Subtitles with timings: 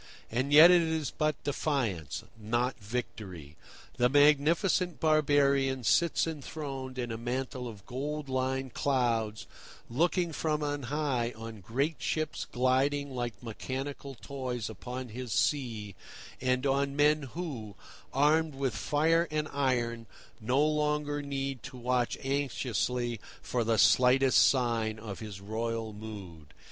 [0.31, 3.55] And yet it is but defiance, not victory.
[3.97, 9.45] The magnificent barbarian sits enthroned in a mantle of gold lined clouds
[9.91, 15.93] looking from on high on great ships gliding like mechanical toys upon his sea
[16.41, 17.75] and on men who,
[18.11, 20.07] armed with fire and iron,
[20.39, 26.55] no longer need to watch anxiously for the slightest sign of his royal mood.